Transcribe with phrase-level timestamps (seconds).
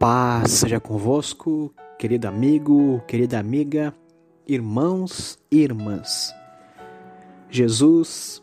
[0.00, 3.92] paz seja convosco, querido amigo, querida amiga,
[4.48, 6.34] irmãos e irmãs.
[7.50, 8.42] Jesus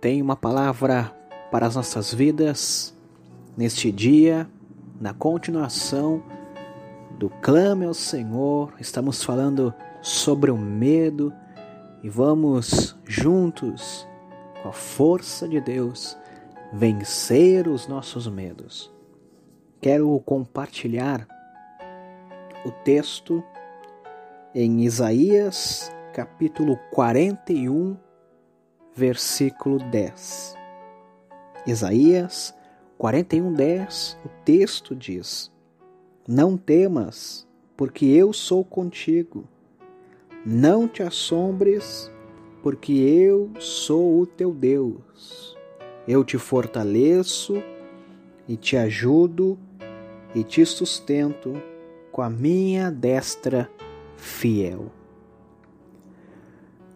[0.00, 1.12] tem uma palavra
[1.50, 2.96] para as nossas vidas
[3.56, 4.48] neste dia,
[5.00, 6.22] na continuação
[7.18, 8.72] do clame ao Senhor.
[8.78, 11.32] Estamos falando sobre o medo
[12.04, 14.06] e vamos juntos,
[14.62, 16.16] com a força de Deus,
[16.72, 18.91] vencer os nossos medos
[19.82, 21.26] quero compartilhar
[22.64, 23.42] o texto
[24.54, 27.96] em Isaías capítulo 41,
[28.94, 30.56] versículo 10.
[31.66, 32.54] Isaías
[32.96, 35.50] 41, 10, o texto diz:
[36.28, 37.44] Não temas,
[37.76, 39.48] porque eu sou contigo.
[40.46, 42.08] Não te assombres,
[42.62, 45.58] porque eu sou o teu Deus.
[46.06, 47.60] Eu te fortaleço
[48.48, 49.58] e te ajudo
[50.34, 51.60] e te sustento
[52.10, 53.70] com a minha destra
[54.16, 54.90] fiel.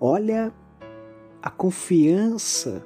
[0.00, 0.52] Olha
[1.40, 2.84] a confiança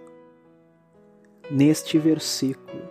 [1.51, 2.83] neste versículo.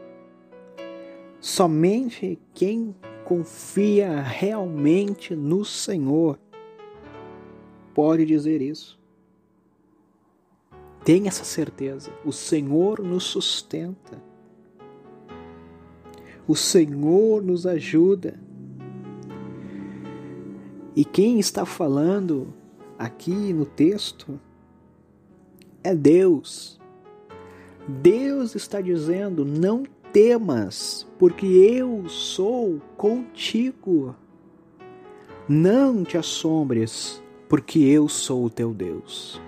[1.39, 6.39] Somente quem confia realmente no Senhor
[7.93, 8.99] pode dizer isso.
[11.03, 12.11] Tenha essa certeza.
[12.25, 14.21] O Senhor nos sustenta.
[16.47, 18.39] O Senhor nos ajuda.
[20.95, 22.53] E quem está falando
[22.97, 24.39] aqui no texto
[25.83, 26.79] é Deus.
[27.87, 34.15] Deus está dizendo: não temas, porque eu sou contigo.
[35.47, 39.39] Não te assombres, porque eu sou o teu Deus.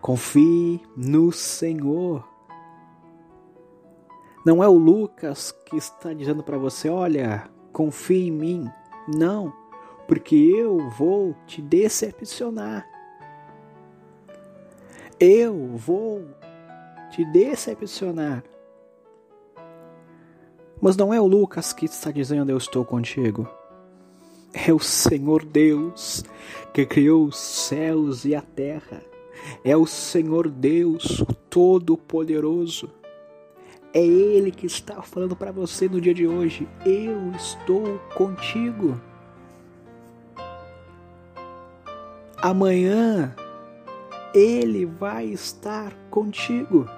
[0.00, 2.29] Confie no Senhor.
[4.44, 8.70] Não é o Lucas que está dizendo para você: olha, confie em mim.
[9.14, 9.52] Não,
[10.08, 12.86] porque eu vou te decepcionar.
[15.18, 16.26] Eu vou
[17.10, 18.42] te decepcionar.
[20.80, 23.46] Mas não é o Lucas que está dizendo: Eu estou contigo.
[24.52, 26.24] É o Senhor Deus
[26.72, 29.02] que criou os céus e a terra.
[29.62, 32.99] É o Senhor Deus Todo-Poderoso
[33.92, 39.00] é Ele que está falando para você no dia de hoje: Eu estou contigo.
[42.40, 43.34] Amanhã
[44.32, 46.88] Ele vai estar contigo.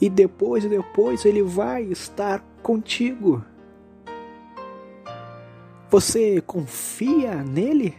[0.00, 3.44] E depois e depois Ele vai estar contigo.
[5.88, 7.96] Você confia nele?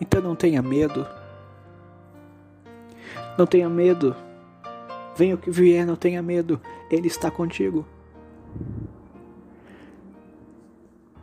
[0.00, 1.06] Então não tenha medo.
[3.36, 4.14] Não tenha medo
[5.18, 7.84] Venha o que vier, não tenha medo, Ele está contigo.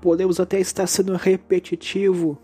[0.01, 2.37] Podemos até estar sendo repetitivo,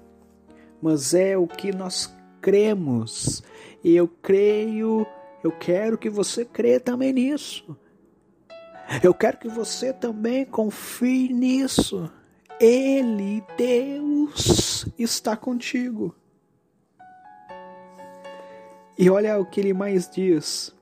[0.82, 3.44] mas é o que nós cremos.
[3.84, 5.06] E eu creio,
[5.44, 7.78] eu quero que você crê também nisso.
[9.04, 12.10] Eu quero que você também confie nisso.
[12.62, 16.16] Ele, Deus, está contigo.
[18.98, 20.74] E olha o que ele mais diz: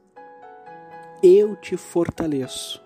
[1.22, 2.84] eu te fortaleço.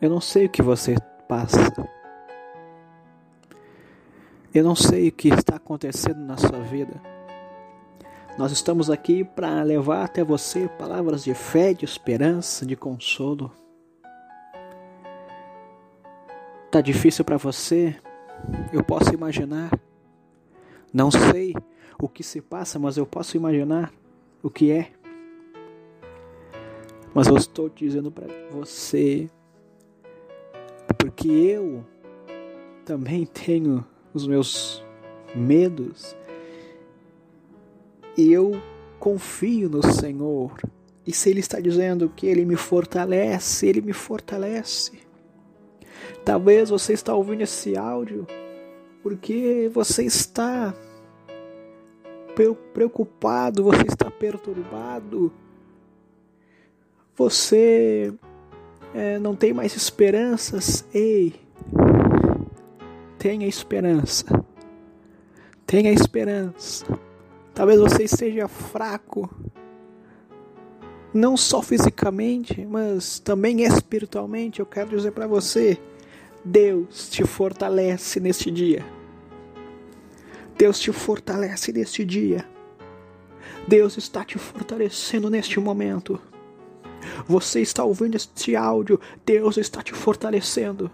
[0.00, 0.96] Eu não sei o que você
[1.28, 1.88] passa.
[4.52, 7.00] Eu não sei o que está acontecendo na sua vida.
[8.38, 13.50] Nós estamos aqui para levar até você palavras de fé, de esperança, de consolo.
[16.70, 17.96] Tá difícil para você?
[18.72, 19.70] Eu posso imaginar.
[20.92, 21.54] Não sei
[21.98, 23.90] o que se passa, mas eu posso imaginar
[24.42, 24.92] o que é.
[27.16, 29.30] Mas eu estou dizendo para você,
[30.98, 31.82] porque eu
[32.84, 33.82] também tenho
[34.12, 34.84] os meus
[35.34, 36.14] medos
[38.18, 38.60] e eu
[38.98, 40.60] confio no Senhor.
[41.06, 44.98] E se Ele está dizendo que Ele me fortalece, Ele me fortalece.
[46.22, 48.26] Talvez você está ouvindo esse áudio
[49.02, 50.74] porque você está
[52.74, 55.32] preocupado, você está perturbado
[57.16, 58.12] você
[58.94, 60.84] é, não tem mais esperanças?
[60.92, 61.34] Ei,
[63.18, 64.26] tenha esperança.
[65.66, 66.86] Tenha esperança.
[67.54, 69.34] Talvez você esteja fraco,
[71.12, 74.60] não só fisicamente, mas também espiritualmente.
[74.60, 75.78] Eu quero dizer para você:
[76.44, 78.84] Deus te fortalece neste dia.
[80.56, 82.46] Deus te fortalece neste dia.
[83.66, 86.20] Deus está te fortalecendo neste momento.
[87.26, 90.90] Você está ouvindo este áudio, Deus está te fortalecendo.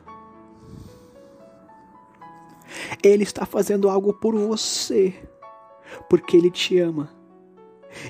[3.02, 5.14] Ele está fazendo algo por você,
[6.08, 7.10] porque Ele te ama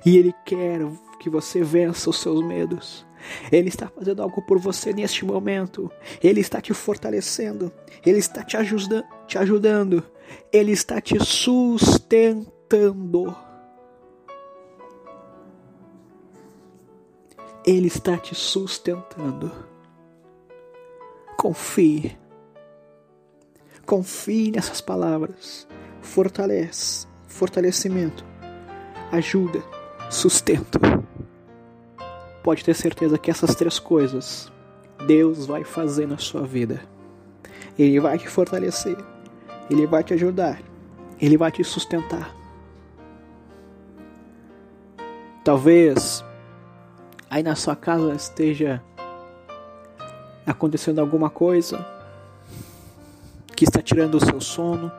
[0.05, 0.81] e Ele quer
[1.19, 3.07] que você vença os seus medos.
[3.51, 5.91] Ele está fazendo algo por você neste momento.
[6.23, 7.73] Ele está te fortalecendo.
[8.05, 10.03] Ele está te, ajuda te ajudando.
[10.53, 13.33] Ele está te sustentando.
[17.65, 19.53] Ele está te sustentando.
[21.37, 22.19] Confie.
[23.87, 25.69] Confie nessas palavras.
[26.01, 27.07] Fortalece.
[27.29, 28.25] Fortalecimento.
[29.13, 29.63] Ajuda.
[30.11, 30.81] Sustento.
[32.43, 34.51] Pode ter certeza que essas três coisas
[35.07, 36.81] Deus vai fazer na sua vida.
[37.79, 38.97] Ele vai te fortalecer.
[39.71, 40.61] Ele vai te ajudar.
[41.21, 42.35] Ele vai te sustentar.
[45.45, 46.25] Talvez
[47.33, 48.85] aí na sua casa esteja
[50.45, 51.83] acontecendo alguma coisa
[53.57, 54.93] que está tirando o seu sono,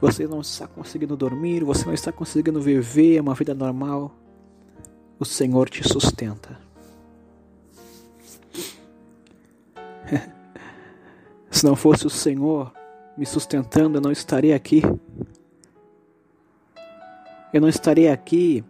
[0.00, 4.14] você não está conseguindo dormir, você não está conseguindo viver uma vida normal,
[5.18, 6.56] o Senhor te sustenta.
[11.50, 12.72] Se não fosse o Senhor
[13.16, 14.80] me sustentando, eu não estaria aqui.
[17.52, 18.64] Eu não estaria aqui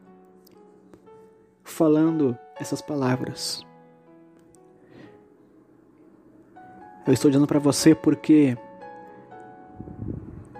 [1.71, 3.65] falando essas palavras.
[7.07, 8.57] Eu estou dizendo para você porque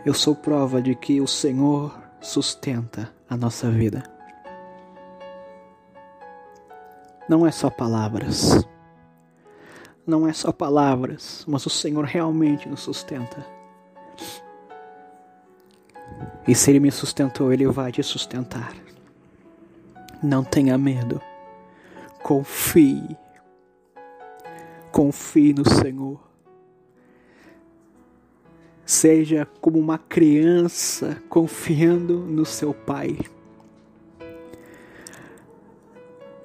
[0.05, 4.03] eu sou prova de que o Senhor sustenta a nossa vida.
[7.29, 8.67] Não é só palavras.
[10.07, 13.47] Não é só palavras, mas o Senhor realmente nos sustenta.
[16.49, 18.73] E se Ele me sustentou, Ele vai te sustentar.
[20.23, 21.21] Não tenha medo.
[22.23, 23.17] Confie.
[24.93, 26.21] Confie no Senhor.
[28.85, 33.19] Seja como uma criança confiando no seu pai.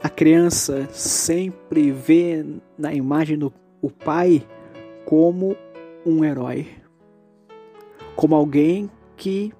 [0.01, 2.45] A criança sempre vê
[2.77, 3.51] na imagem do
[3.81, 4.47] o pai
[5.03, 5.57] como
[6.05, 6.67] um herói,
[8.15, 9.51] como alguém que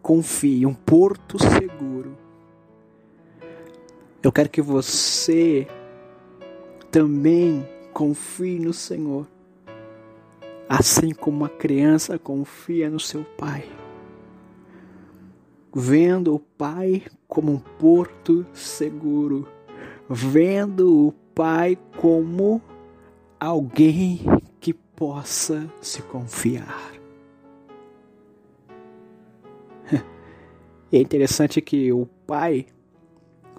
[0.00, 2.21] confia, um porto seguro.
[4.22, 5.66] Eu quero que você
[6.92, 9.26] também confie no Senhor,
[10.68, 13.68] assim como uma criança confia no seu pai,
[15.74, 19.48] vendo o pai como um porto seguro,
[20.08, 22.62] vendo o pai como
[23.40, 24.20] alguém
[24.60, 26.92] que possa se confiar.
[30.94, 32.66] É interessante que o pai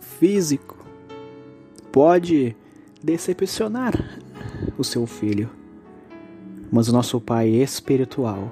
[0.03, 0.77] físico
[1.91, 2.55] pode
[3.01, 3.94] decepcionar
[4.77, 5.50] o seu filho,
[6.71, 8.51] mas o nosso Pai espiritual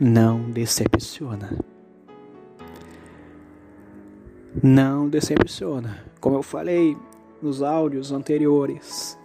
[0.00, 1.58] não decepciona.
[4.62, 6.04] Não decepciona.
[6.20, 6.96] Como eu falei
[7.42, 9.18] nos áudios anteriores,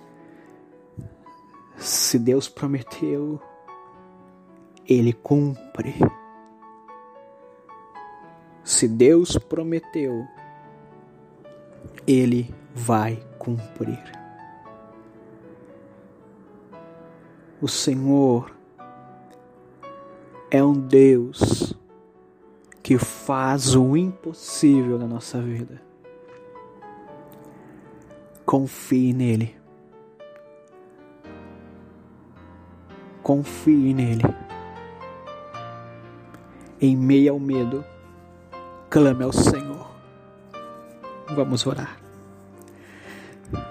[1.78, 3.40] se Deus prometeu,
[4.88, 5.96] Ele cumpre.
[8.64, 10.28] Se Deus prometeu,
[12.08, 14.02] ele vai cumprir.
[17.62, 18.52] O Senhor
[20.50, 21.76] é um Deus
[22.82, 25.82] que faz o impossível na nossa vida.
[28.46, 29.56] Confie nele.
[33.22, 34.24] Confie nele.
[36.82, 37.86] Em meio ao medo,
[38.90, 39.99] clame ao Senhor.
[41.36, 42.00] Vamos orar.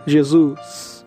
[0.07, 1.05] Jesus,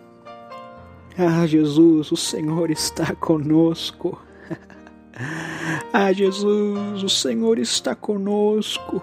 [1.18, 4.20] ah, Jesus, o Senhor está conosco.
[5.92, 9.02] ah, Jesus, o Senhor está conosco.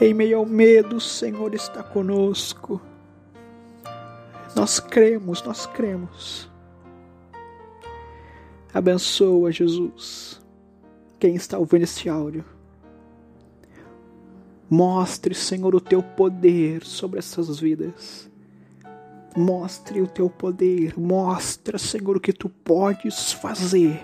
[0.00, 2.80] Em meio ao medo, o Senhor está conosco.
[4.54, 6.50] Nós cremos, nós cremos.
[8.72, 10.40] Abençoa, Jesus,
[11.18, 12.44] quem está ouvindo este áudio.
[14.70, 18.30] Mostre, Senhor, o teu poder sobre essas vidas.
[19.36, 20.96] Mostre o teu poder.
[20.96, 24.00] Mostra, Senhor, o que tu podes fazer.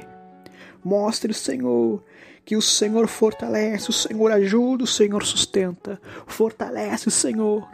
[0.85, 2.03] Mostre, Senhor,
[2.45, 6.01] que o Senhor fortalece, o Senhor ajuda, o Senhor sustenta.
[6.27, 7.69] Fortalece, Senhor,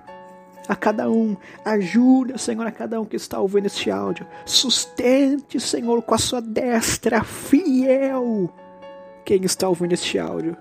[0.69, 1.35] a cada um.
[1.65, 4.27] Ajuda, Senhor, a cada um que está ouvindo este áudio.
[4.45, 8.53] Sustente, Senhor, com a sua destra fiel
[9.25, 10.57] quem está ouvindo este áudio.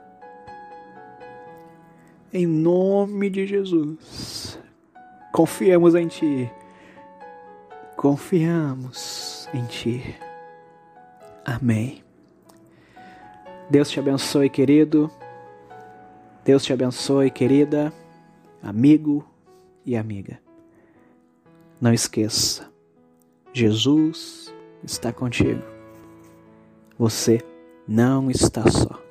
[2.33, 4.59] Em nome de Jesus.
[5.31, 6.51] Confiamos em Ti.
[7.95, 10.15] Confiamos em Ti.
[11.45, 12.03] Amém.
[13.69, 15.09] Deus te abençoe, querido.
[16.43, 17.93] Deus te abençoe, querida,
[18.63, 19.25] amigo
[19.85, 20.39] e amiga.
[21.79, 22.67] Não esqueça,
[23.53, 25.61] Jesus está contigo.
[26.97, 27.41] Você
[27.87, 29.10] não está só.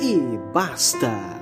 [0.00, 1.39] e basta!